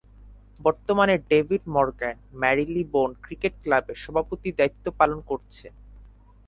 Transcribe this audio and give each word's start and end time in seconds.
বর্তমানে 0.59 1.15
David 1.29 1.63
Morgan 1.75 2.17
Marylebone 2.41 3.09
cricket 3.23 3.53
ক্লাবের 3.63 3.97
সভাপতির 4.03 4.57
দায়িত্ব 4.59 4.85
পালন 4.99 5.19
করছেন। 5.29 5.73